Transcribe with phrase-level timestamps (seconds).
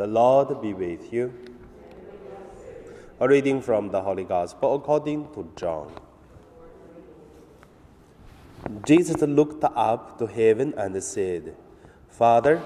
[0.00, 1.30] The Lord be with you.
[3.20, 5.92] A reading from the Holy Gospel according to John.
[8.86, 11.54] Jesus looked up to heaven and said,
[12.08, 12.62] Father,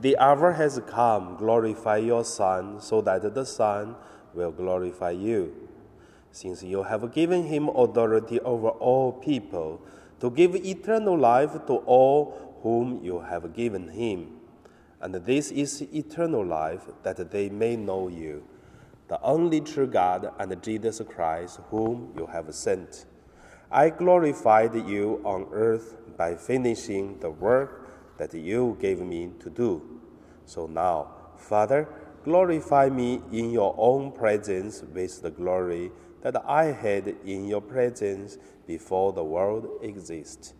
[0.00, 3.94] the hour has come, glorify your Son, so that the Son
[4.32, 5.68] will glorify you.
[6.32, 9.82] Since you have given him authority over all people,
[10.20, 14.37] to give eternal life to all whom you have given him.
[15.00, 18.42] And this is eternal life, that they may know you,
[19.06, 23.06] the only true God, and Jesus Christ, whom you have sent.
[23.70, 30.00] I glorified you on earth by finishing the work that you gave me to do.
[30.46, 31.88] So now, Father,
[32.24, 38.38] glorify me in your own presence with the glory that I had in your presence
[38.66, 40.57] before the world existed.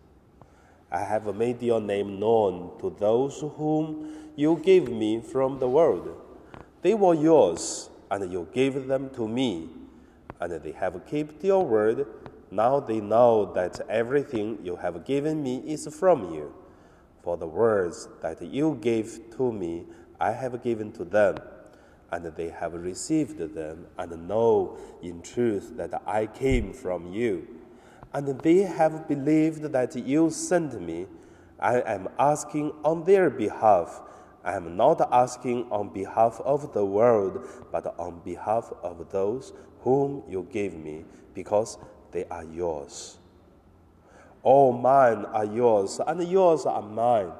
[0.91, 6.09] I have made your name known to those whom you gave me from the world.
[6.81, 9.69] They were yours, and you gave them to me,
[10.39, 12.07] and they have kept your word.
[12.49, 16.53] Now they know that everything you have given me is from you.
[17.21, 19.85] For the words that you gave to me,
[20.19, 21.37] I have given to them,
[22.11, 27.58] and they have received them, and know in truth that I came from you
[28.13, 31.07] and they have believed that you sent me.
[31.59, 34.01] I am asking on their behalf.
[34.43, 40.23] I am not asking on behalf of the world, but on behalf of those whom
[40.27, 41.77] you gave me, because
[42.11, 43.17] they are yours.
[44.41, 47.31] All mine are yours, and yours are mine,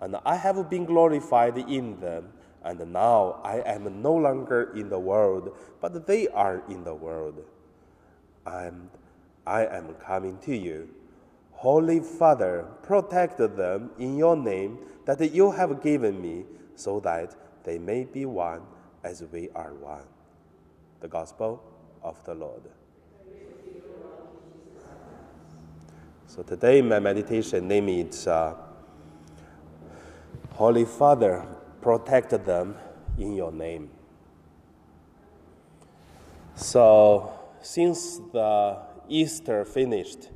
[0.00, 2.32] and I have been glorified in them.
[2.62, 7.44] And now I am no longer in the world, but they are in the world.
[8.46, 8.88] I am
[9.46, 10.88] I am coming to you.
[11.52, 17.34] Holy Father, protect them in your name that you have given me, so that
[17.64, 18.62] they may be one
[19.02, 20.04] as we are one.
[21.00, 21.62] The Gospel
[22.02, 22.62] of the Lord.
[26.26, 28.54] So today, my meditation name is uh,
[30.54, 31.46] Holy Father,
[31.80, 32.76] protect them
[33.18, 33.90] in your name.
[36.56, 38.78] So, since the
[39.08, 40.30] Easter finished,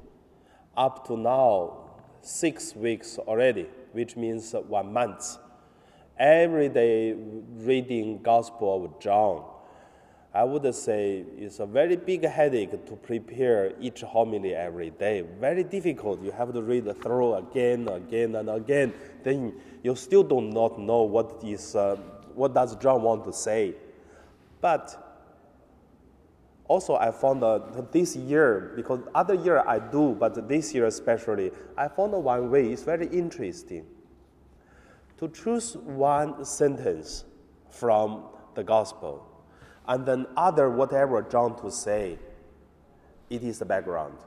[0.77, 1.79] up to now,
[2.21, 5.39] six weeks already, which means one month.
[6.19, 9.45] Every day reading Gospel of John,
[10.35, 15.23] I would say it's a very big headache to prepare each homily every day.
[15.41, 16.23] Very difficult.
[16.23, 18.93] You have to read through again, again, and again.
[19.23, 21.97] Then you still do not know what is uh,
[22.35, 23.75] what does John want to say.
[24.61, 25.08] But
[26.69, 31.51] also I found that this year, because other year I do, but this year especially,
[31.77, 33.87] I found one way is very interesting.
[35.19, 37.25] To choose one sentence
[37.71, 38.25] from
[38.55, 39.27] the gospel,
[39.89, 42.19] and then other whatever John to say,
[43.31, 44.19] it is the background.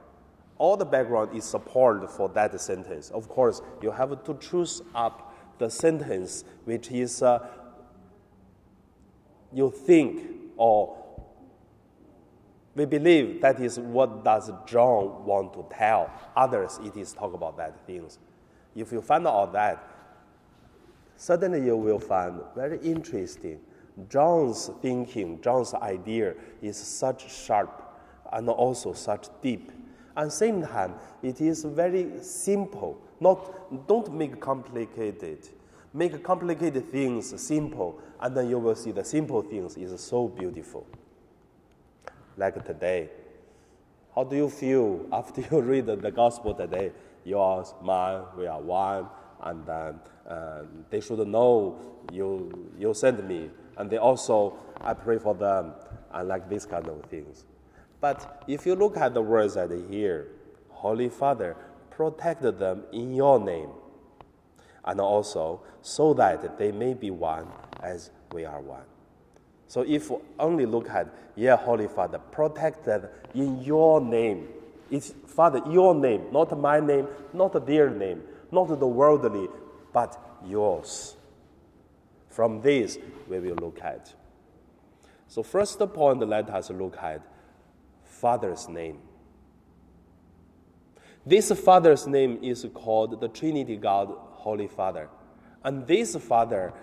[0.57, 3.09] All the background is support for that sentence.
[3.11, 7.47] Of course, you have to choose up the sentence which is uh,
[9.53, 10.21] you think
[10.57, 11.00] or
[12.75, 16.79] we believe that is what does John want to tell others.
[16.83, 18.17] It is talk about that things.
[18.75, 19.85] If you find out that,
[21.17, 23.59] suddenly you will find very interesting.
[24.09, 27.93] John's thinking, John's idea is such sharp
[28.31, 29.71] and also such deep.
[30.15, 33.01] At the same time, it is very simple.
[33.19, 35.49] Not don't make complicated.
[35.93, 40.87] Make complicated things simple, and then you will see the simple things is so beautiful
[42.37, 43.09] like today.
[44.15, 46.91] How do you feel after you read the gospel today?
[47.23, 49.07] You are mine, we are one,
[49.43, 49.93] and uh,
[50.27, 51.79] uh, they should know
[52.11, 53.49] you, you sent me.
[53.77, 55.73] And they also, I pray for them,
[56.11, 57.45] and like these kind of things.
[57.99, 60.27] But if you look at the words that here,
[60.69, 61.55] Holy Father,
[61.91, 63.69] protect them in your name,
[64.83, 67.47] and also so that they may be one
[67.83, 68.81] as we are one.
[69.71, 71.07] So if only look at,
[71.37, 74.49] yeah, Holy Father, protected in your name.
[74.89, 78.21] It's Father, your name, not my name, not their name,
[78.51, 79.47] not the worldly,
[79.93, 81.15] but yours.
[82.27, 82.97] From this,
[83.29, 84.13] we will look at.
[85.29, 87.21] So first point, let us look at
[88.03, 88.99] Father's name.
[91.25, 95.07] This Father's name is called the Trinity God, Holy Father.
[95.63, 96.73] And this Father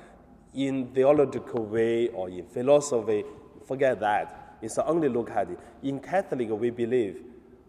[0.54, 3.24] in theological way or in philosophy,
[3.66, 4.56] forget that.
[4.60, 5.58] It's only look at it.
[5.82, 7.22] In Catholic, we believe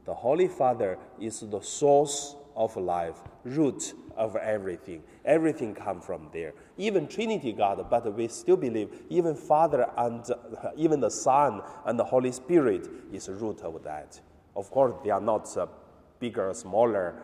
[0.06, 5.04] the Holy Father is the source of life, root of everything.
[5.24, 6.54] Everything comes from there.
[6.78, 10.26] Even Trinity God, but we still believe even Father and
[10.76, 14.20] even the Son and the Holy Spirit is root of that.
[14.56, 15.68] Of course, they are not uh,
[16.20, 17.16] bigger smaller.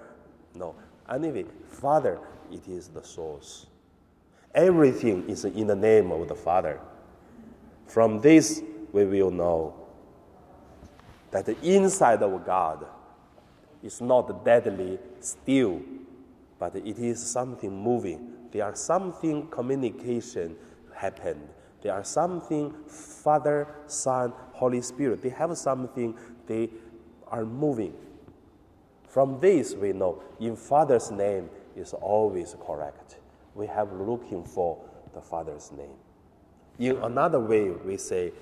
[0.53, 0.75] No.
[1.09, 2.19] Anyway, Father,
[2.51, 3.65] it is the source.
[4.55, 6.79] Everything is in the name of the Father.
[7.85, 8.63] From this,
[8.93, 9.75] we will know
[11.31, 12.85] that the inside of God
[13.83, 15.81] is not deadly still,
[16.57, 18.31] but it is something moving.
[18.51, 20.55] There are something communication
[20.95, 21.49] happened.
[21.81, 25.21] There are something Father, Son, Holy Spirit.
[25.21, 26.15] They have something
[26.47, 26.69] they
[27.27, 27.93] are moving.
[29.09, 33.17] From this we know in Father's name is always correct.
[33.55, 34.77] We have looking for
[35.13, 35.95] the Father's name.
[36.77, 38.33] In another way, we say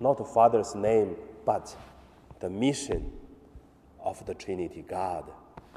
[0.00, 1.76] not the Father's name, but
[2.40, 3.12] the mission
[4.00, 5.30] of the Trinity God.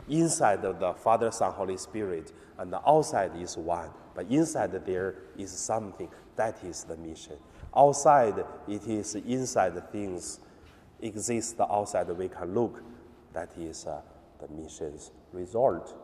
[0.08, 3.90] Inside of the Father, Son, Holy Spirit, and the outside is one.
[4.16, 7.38] But inside there is something that is the mission.
[7.76, 10.40] Outside it is inside things
[11.02, 12.84] exist outside we can look.
[13.34, 14.02] That is uh,
[14.40, 15.96] the mission's result.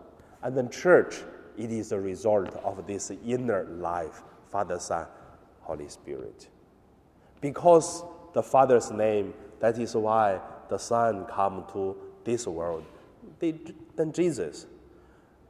[0.44, 1.16] And then church,
[1.58, 4.22] it is a result of this inner life,
[4.52, 5.06] Father, Son,
[5.62, 6.50] Holy Spirit.
[7.42, 8.04] Because
[8.34, 12.86] the Father's name, that is why the Son come to this world.
[13.40, 14.66] then Jesus.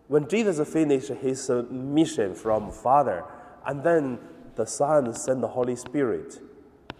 [0.07, 3.23] When Jesus finished his mission from Father,
[3.65, 4.19] and then
[4.55, 6.39] the Son sent the Holy Spirit.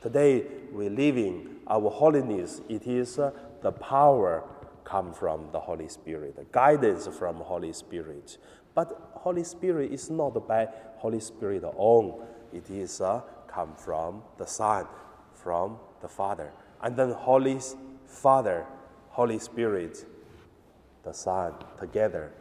[0.02, 2.62] Today we living our holiness.
[2.68, 3.32] It is uh,
[3.62, 4.44] the power
[4.84, 8.38] come from the Holy Spirit, the guidance from Holy Spirit.
[8.76, 10.68] But Holy Spirit is not by
[10.98, 12.22] Holy Spirit alone.
[12.54, 14.86] It is uh, come from the Son,
[15.34, 16.52] from the Father,
[16.82, 17.60] and then Holy
[18.06, 18.66] Father,
[19.10, 20.06] Holy Spirit,
[21.04, 22.34] the Son together.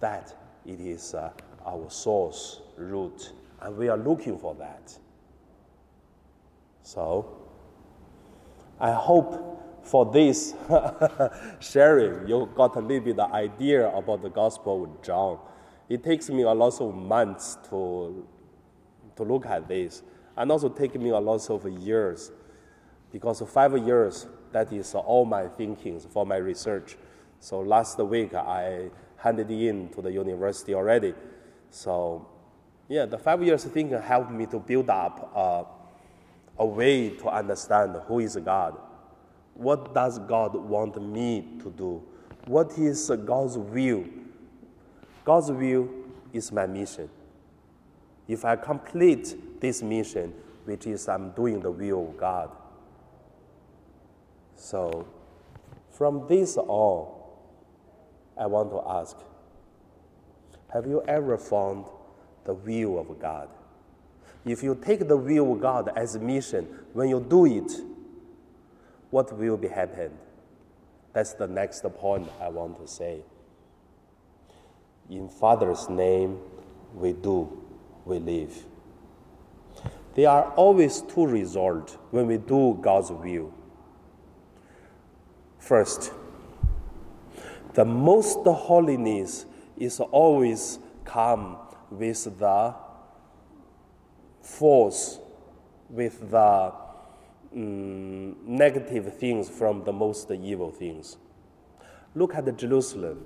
[0.00, 1.30] That it is uh,
[1.66, 3.32] our source root,
[3.62, 4.96] and we are looking for that.
[6.82, 7.48] So,
[8.78, 10.54] I hope for this
[11.60, 15.38] sharing, you got a little bit of idea about the Gospel with John.
[15.88, 18.26] It takes me a lot of months to,
[19.16, 20.02] to look at this,
[20.36, 22.30] and also take me a lot of years,
[23.10, 26.96] because five years, that is all my thinkings for my research.
[27.40, 31.14] So last week, I handed in to the university already.
[31.70, 32.26] So,
[32.88, 35.64] yeah, the five years thinking helped me to build up uh,
[36.58, 38.78] a way to understand who is God.
[39.54, 42.02] What does God want me to do?
[42.46, 44.04] What is God's will?
[45.28, 45.90] God's will
[46.32, 47.10] is my mission.
[48.26, 50.32] If I complete this mission,
[50.64, 52.50] which is I'm doing the will of God.
[54.56, 55.06] So,
[55.90, 57.14] from this on,
[58.40, 59.18] I want to ask
[60.72, 61.84] Have you ever found
[62.46, 63.50] the will of God?
[64.46, 66.64] If you take the will of God as a mission,
[66.94, 67.70] when you do it,
[69.10, 70.10] what will be happen?
[71.12, 73.20] That's the next point I want to say.
[75.10, 76.38] In Father's name,
[76.94, 77.62] we do,
[78.04, 78.64] we live.
[80.14, 83.52] There are always two results when we do God's will.
[85.58, 86.12] First,
[87.74, 89.46] the most holiness
[89.76, 91.56] is always come
[91.90, 92.74] with the
[94.42, 95.20] force,
[95.88, 96.72] with the
[97.54, 101.16] um, negative things from the most evil things.
[102.14, 103.24] Look at Jerusalem.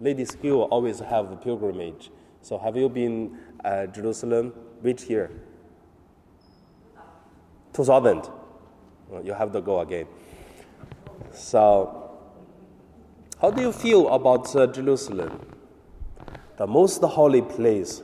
[0.00, 2.10] Ladies' School always have a pilgrimage.
[2.40, 4.52] So have you been uh, Jerusalem?
[4.80, 5.30] Which year?
[7.72, 8.28] 2000.
[9.08, 10.06] Well, you have to go again.
[11.32, 12.08] So
[13.40, 15.54] how do you feel about uh, Jerusalem?
[16.56, 18.02] The most holy place,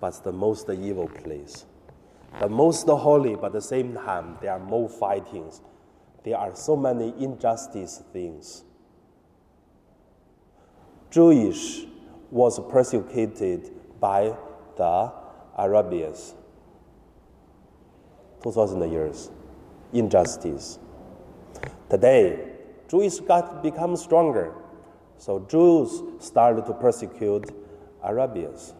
[0.00, 1.66] but the most evil place.
[2.40, 5.60] The most holy, but at the same time, there are more fightings.
[6.24, 8.64] There are so many injustice things.
[11.10, 11.84] Jewish
[12.30, 14.34] was persecuted by
[14.76, 15.12] the
[15.56, 16.34] Arabians.
[18.42, 19.30] 2000 years.
[19.92, 20.78] Injustice.
[21.88, 22.52] Today,
[22.88, 24.52] Jewish got become stronger.
[25.16, 27.50] So Jews started to persecute
[28.04, 28.74] Arabians.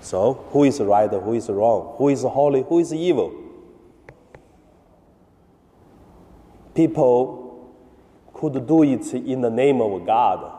[0.00, 3.34] So who is right, who is wrong, who is holy, who is evil?
[6.74, 7.39] People
[8.40, 10.50] could do it in the name of God.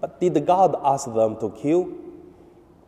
[0.00, 1.92] But did God ask them to kill?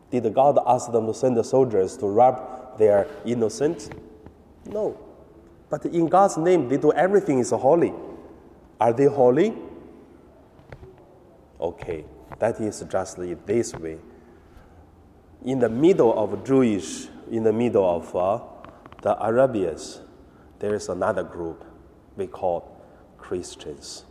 [0.09, 3.93] Did God ask them to send the soldiers to rob their innocent?
[4.65, 4.97] No.
[5.69, 7.93] But in God's name, they do everything is holy.
[8.79, 9.53] Are they holy?
[11.61, 12.03] Okay,
[12.39, 13.97] that is just this way.
[15.45, 18.39] In the middle of Jewish, in the middle of uh,
[19.01, 20.01] the Arabians,
[20.59, 21.63] there is another group
[22.17, 22.81] we call
[23.17, 24.05] Christians.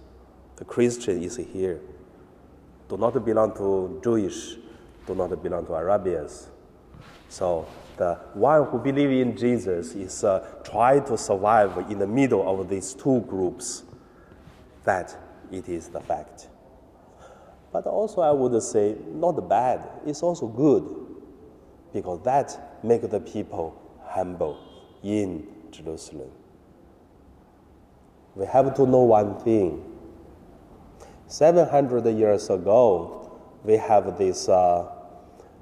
[0.56, 1.80] The Christian is here.
[2.88, 4.56] Do not belong to Jewish,
[5.06, 6.48] do not belong to Arabians.
[7.28, 12.46] So the one who believes in Jesus is uh, try to survive in the middle
[12.48, 13.84] of these two groups.
[14.84, 15.16] That
[15.50, 16.48] it is the fact.
[17.72, 21.04] But also I would say not bad, it's also good
[21.92, 24.58] because that make the people humble
[25.02, 26.30] in Jerusalem.
[28.34, 29.93] We have to know one thing.
[31.34, 33.28] 700 years ago,
[33.64, 34.88] we have this uh,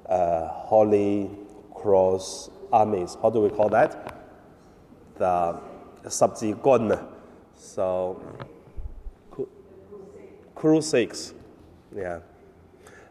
[0.07, 1.27] uh, Holy
[1.73, 3.17] Cross armies.
[3.19, 4.15] How do we call that?
[5.17, 5.59] The
[6.07, 6.99] subsequent.
[7.55, 8.21] So,
[10.53, 11.33] crusades.
[11.95, 12.19] Yeah.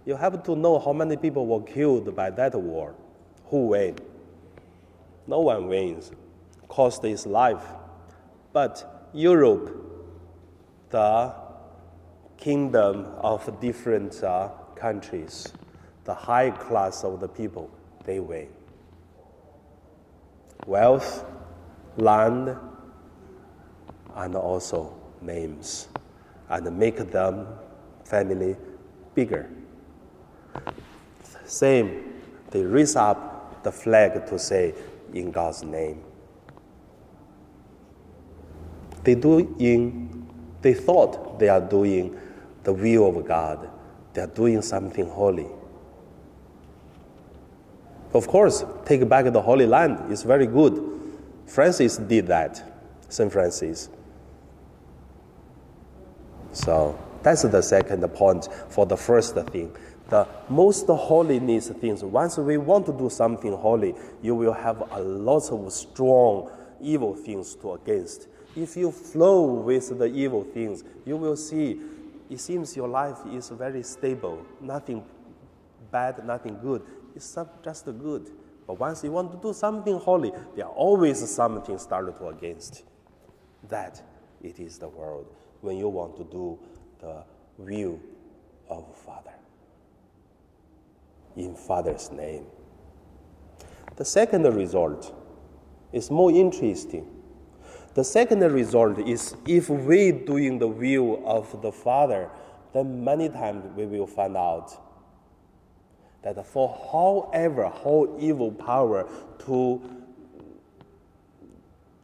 [0.06, 2.94] You have to know how many people were killed by that war.
[3.46, 3.96] Who won?
[5.26, 6.12] No one wins.
[6.68, 7.64] Cost his life.
[8.52, 9.68] But Europe,
[10.90, 11.42] the
[12.38, 15.52] kingdom of different uh, countries,
[16.04, 17.70] the high class of the people,
[18.04, 18.48] they win.
[20.66, 21.24] Wealth,
[21.96, 22.56] land,
[24.14, 25.88] and also names,
[26.48, 27.46] and make them
[28.04, 28.56] family
[29.14, 29.48] bigger.
[31.44, 32.14] Same,
[32.50, 34.74] they raise up the flag to say,
[35.12, 36.02] in God's name.
[39.04, 40.21] They do in,
[40.62, 42.18] they thought they are doing
[42.64, 43.68] the will of God.
[44.14, 45.48] They are doing something holy.
[48.14, 50.88] Of course, take back the Holy Land is very good.
[51.46, 52.62] Francis did that,
[53.08, 53.32] St.
[53.32, 53.88] Francis.
[56.52, 59.74] So that's the second point for the first thing.
[60.10, 65.00] The most holiness things, once we want to do something holy, you will have a
[65.00, 66.50] lot of strong
[66.82, 68.28] evil things to against.
[68.54, 71.80] If you flow with the evil things, you will see
[72.32, 75.04] it seems your life is very stable, nothing
[75.90, 76.82] bad, nothing good.
[77.14, 78.30] It's just good.
[78.66, 82.84] But once you want to do something holy, there are always something started to against.
[83.68, 84.02] That
[84.42, 85.26] it is the world
[85.60, 86.58] when you want to do
[87.00, 87.22] the
[87.58, 88.00] will
[88.70, 89.34] of Father.
[91.36, 92.46] In Father's name.
[93.96, 95.14] The second result
[95.92, 97.06] is more interesting.
[97.94, 102.30] The second result is if we doing the will of the Father,
[102.72, 104.72] then many times we will find out
[106.22, 109.08] that for however whole evil power
[109.40, 109.82] to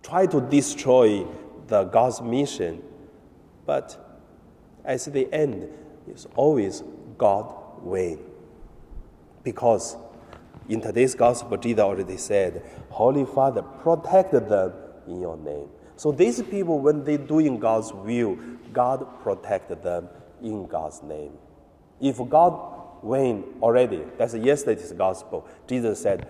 [0.02, 1.24] try to destroy
[1.68, 2.82] the God's mission,
[3.64, 3.96] but
[4.84, 5.68] at the end,
[6.06, 6.82] it's always
[7.16, 8.18] God win.
[9.42, 9.96] Because
[10.68, 14.72] in today's gospel, Jesus already said, Holy Father, protect them
[15.06, 15.68] in your name.
[15.98, 18.36] So these people, when they doing God's will,
[18.72, 20.08] God protect them
[20.40, 21.32] in God's name.
[22.00, 25.48] If God win already, that's yesterday's gospel.
[25.66, 26.28] Jesus said,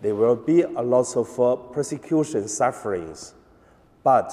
[0.00, 3.34] there will be a lot of uh, persecution, sufferings,
[4.02, 4.32] but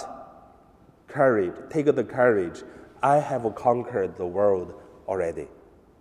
[1.10, 2.64] courage, take the courage.
[3.02, 4.74] I have conquered the world
[5.06, 5.50] already.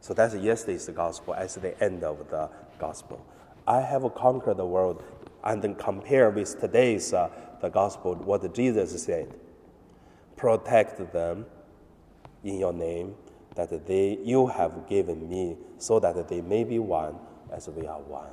[0.00, 2.48] So that's yesterday's gospel as the end of the
[2.78, 3.26] gospel.
[3.66, 5.02] I have conquered the world,
[5.42, 7.28] and then compare with today's uh,
[7.62, 9.32] the gospel what Jesus said.
[10.36, 11.46] Protect them
[12.44, 13.14] in your name
[13.54, 17.16] that they you have given me, so that they may be one
[17.50, 18.32] as we are one.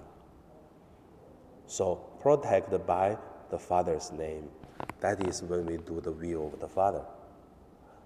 [1.68, 3.18] So protect by
[3.50, 4.50] the Father's name.
[5.00, 7.04] That is when we do the will of the Father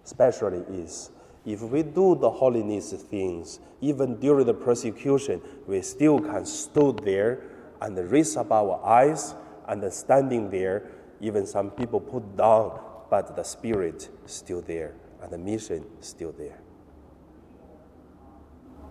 [0.05, 1.11] especially is
[1.45, 7.41] if we do the holiness things, even during the persecution, we still can stand there
[7.81, 9.35] and raise up our eyes
[9.67, 10.89] and standing there.
[11.23, 16.59] Even some people put down, but the spirit still there and the mission still there.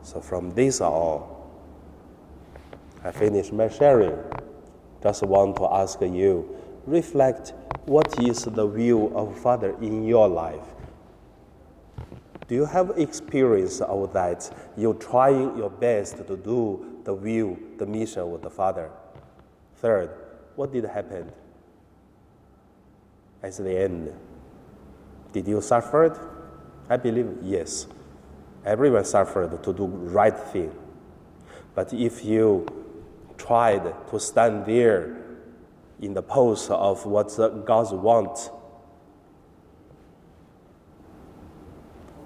[0.02, 1.28] So from this on,
[3.04, 4.18] I finish my sharing.
[5.02, 7.52] Just want to ask you, reflect
[7.84, 10.66] what is the will of Father in your life
[12.52, 14.50] do you have experience of that?
[14.76, 18.90] You're trying your best to do the will, the mission of the Father.
[19.76, 20.10] Third,
[20.54, 21.32] what did happen
[23.42, 24.12] at the end?
[25.32, 26.18] Did you suffer?
[26.88, 27.87] I believe yes.
[28.64, 30.72] Everyone suffered to do right thing.
[31.75, 32.66] But if you
[33.38, 35.16] tried to stand there
[36.00, 37.34] in the pose of what
[37.64, 38.50] God wants,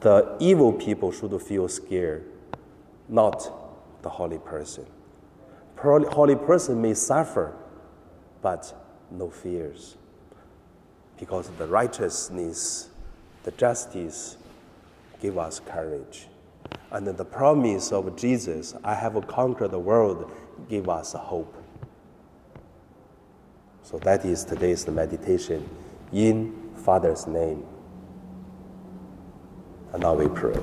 [0.00, 2.24] the evil people should feel scared,
[3.08, 4.84] not the holy person.
[5.78, 7.54] Holy person may suffer,
[8.42, 8.74] but
[9.10, 9.96] no fears.
[11.18, 12.88] Because the righteousness,
[13.44, 14.36] the justice
[15.20, 16.28] give us courage.
[16.90, 20.30] And the promise of Jesus, I have conquered the world,
[20.68, 21.54] give us hope.
[23.82, 25.68] So that is today's meditation
[26.12, 27.64] in Father's name.
[29.92, 30.60] And now we pray.